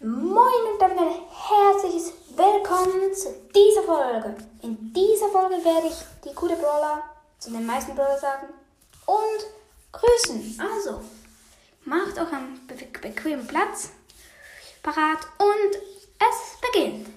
[0.00, 4.36] Moin und damit ein herzliches Willkommen zu dieser Folge.
[4.62, 7.02] In dieser Folge werde ich die gute Brawler
[7.40, 8.46] zu den meisten Brawler sagen
[9.06, 9.46] und
[9.90, 10.56] grüßen.
[10.60, 11.00] Also,
[11.84, 13.90] macht euch einen be bequemen Platz
[14.84, 15.74] parat und
[16.20, 17.08] es beginnt.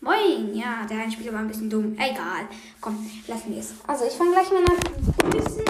[0.00, 1.94] Moin, ja, der Einspieler war ein bisschen dumm.
[1.94, 2.48] Egal,
[2.82, 3.72] komm, lassen wir es.
[3.86, 5.30] Also, ich fange gleich mal an.
[5.30, 5.64] Grüßen.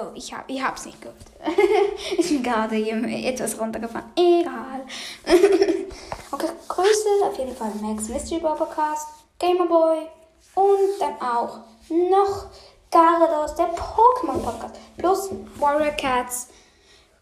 [0.00, 1.16] Oh, ich, hab, ich hab's nicht gehört.
[2.18, 4.12] ich bin gerade etwas runtergefahren.
[4.14, 4.86] Egal.
[6.30, 9.08] okay, Grüße auf jeden Fall Max Mystery Podcast,
[9.40, 10.06] Gamerboy
[10.54, 12.46] und dann auch noch
[12.92, 16.48] Garados, der Pokémon Podcast, plus Warrior Cats.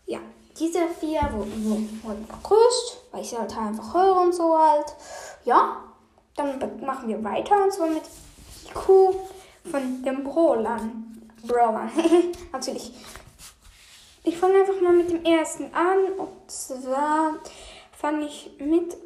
[0.05, 0.19] Ja,
[0.59, 4.95] diese vier wurden, wurden begrüßt, weil ich sie halt einfach höre und so halt.
[5.47, 5.83] Ja,
[6.37, 8.05] dann machen wir weiter und zwar mit
[8.67, 9.17] IQ
[9.71, 11.26] von dem Brawlern.
[11.43, 11.91] Brawler.
[12.53, 12.93] Natürlich.
[14.25, 16.13] Ich fange einfach mal mit dem ersten an.
[16.19, 17.35] Und zwar
[17.93, 18.97] fange ich mit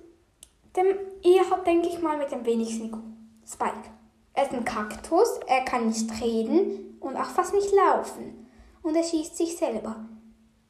[0.77, 0.87] dem,
[1.23, 3.11] ihr habt, denke ich mal, mit dem wenigsten.
[3.47, 3.91] Spike.
[4.33, 8.49] Er ist ein Kaktus, er kann nicht reden und auch fast nicht laufen.
[8.83, 9.97] Und er schießt sich selber.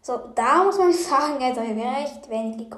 [0.02, 2.76] So, da muss man sagen, er hat recht wenig IQ.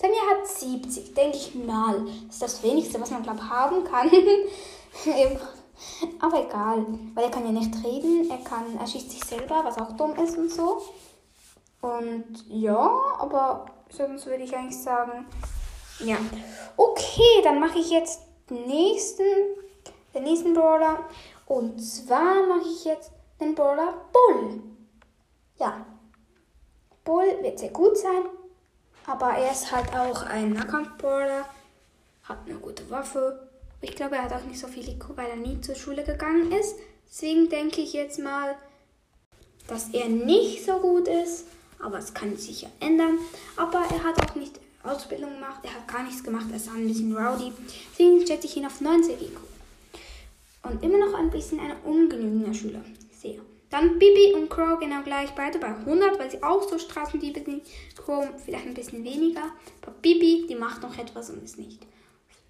[0.00, 2.06] Samir hat 70, denke ich mal.
[2.26, 4.10] Das ist das wenigste, was man, glaube haben kann.
[6.20, 9.78] Aber egal, weil er kann ja nicht reden, er kann, er schießt sich selber, was
[9.78, 10.82] auch dumm ist und so.
[11.80, 15.26] Und ja, aber sonst würde ich eigentlich sagen,
[16.00, 16.16] ja.
[16.76, 19.24] Okay, dann mache ich jetzt den nächsten,
[20.14, 21.00] den nächsten Brawler.
[21.46, 24.62] Und zwar mache ich jetzt den Brawler Bull.
[25.58, 25.86] Ja.
[27.04, 28.22] Bull wird sehr gut sein,
[29.06, 31.44] aber er ist halt auch ein Nahkampf-Brawler,
[32.22, 33.48] hat eine gute Waffe
[33.82, 36.52] ich glaube, er hat auch nicht so viel IQ, weil er nie zur Schule gegangen
[36.52, 36.76] ist.
[37.10, 38.54] Deswegen denke ich jetzt mal,
[39.66, 41.46] dass er nicht so gut ist.
[41.80, 43.18] Aber es kann sich ja ändern.
[43.56, 45.60] Aber er hat auch nicht Ausbildung gemacht.
[45.64, 46.46] Er hat gar nichts gemacht.
[46.50, 47.52] Er ist ein bisschen rowdy.
[47.90, 49.38] Deswegen schätze ich ihn auf 90 IQ.
[50.62, 52.82] Und immer noch ein bisschen ein ungenügender Schüler.
[53.20, 53.40] Sehr.
[53.68, 57.62] Dann Bibi und Crow genau gleich beide bei 100, weil sie auch so Straßendiebe sind.
[57.96, 59.50] Crow vielleicht ein bisschen weniger.
[59.80, 61.80] Aber Bibi, die macht noch etwas und ist nicht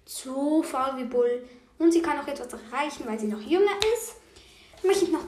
[0.05, 1.47] so faul wie Bull.
[1.79, 4.15] Und sie kann auch etwas erreichen, weil sie noch jünger ist.
[4.81, 5.21] Dann mache ich noch,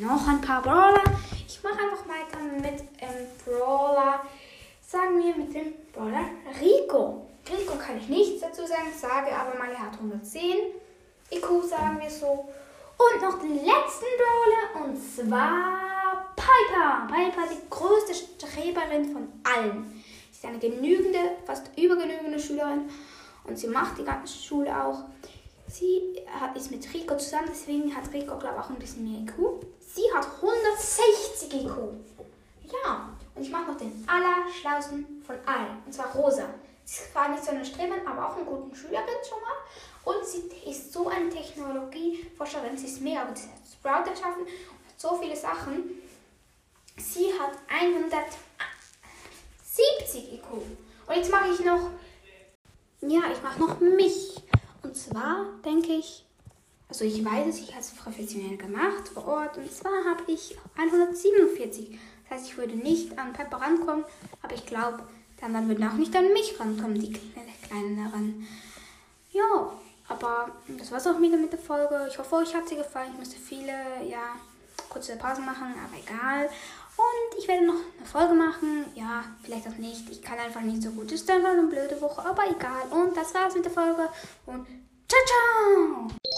[0.00, 1.02] noch ein paar Brawler.
[1.46, 4.20] Ich mache einfach weiter mit ähm, Brawler.
[4.86, 6.24] Sagen wir mit dem Brawler
[6.60, 7.26] Rico.
[7.48, 10.40] Rico kann ich nichts dazu sagen, sage aber mal, er hat 110
[11.32, 12.48] IQ, sagen wir so.
[12.98, 17.08] Und noch den letzten Brawler und zwar Piper.
[17.08, 20.02] Piper, die größte Streberin von allen.
[20.30, 22.90] Sie ist eine genügende, fast übergenügende Schülerin
[23.50, 25.00] und sie macht die ganze Schule auch.
[25.66, 26.16] Sie
[26.54, 29.34] ist mit Rico zusammen, deswegen hat Rico, glaube ich, auch ein bisschen mehr IQ.
[29.80, 31.76] Sie hat 160 IQ.
[32.72, 36.46] Ja, und ich mache noch den allerschlausten von allen, und zwar Rosa.
[36.84, 39.56] Sie ist zwar nicht so eine Streberin, aber auch eine gute Schülerin schon mal.
[40.04, 43.38] Und sie ist so eine Technologieforscherin, sie ist mega gut.
[43.38, 44.50] Sie hat Sprout erschaffen und
[44.96, 46.00] so viele Sachen.
[46.96, 50.52] Sie hat 170 IQ.
[50.52, 51.90] Und jetzt mache ich noch
[53.02, 54.36] ja, ich mache noch mich.
[54.82, 56.24] Und zwar denke ich,
[56.88, 59.56] also ich weiß es, ich habe es professionell gemacht vor Ort.
[59.56, 61.98] Und zwar habe ich 147.
[62.28, 64.04] Das heißt, ich würde nicht an Pepper rankommen,
[64.42, 65.02] aber ich glaube,
[65.40, 67.12] dann, dann würden auch nicht an mich rankommen, die
[67.62, 68.46] kleineren.
[69.32, 69.72] Ja,
[70.08, 72.08] aber das war es auch wieder mit der Folge.
[72.10, 73.12] Ich hoffe, euch hat sie gefallen.
[73.12, 73.72] Ich musste viele,
[74.08, 74.34] ja,
[74.90, 76.46] kurze Pausen machen, aber egal.
[76.96, 78.84] Und ich werde noch eine Folge machen.
[78.94, 80.10] Ja, vielleicht auch nicht.
[80.10, 81.10] Ich kann einfach nicht so gut.
[81.12, 82.82] Ist einfach eine blöde Woche, aber egal.
[82.90, 84.08] Und das war's mit der Folge.
[84.44, 84.66] Und
[85.08, 86.29] ciao, ciao!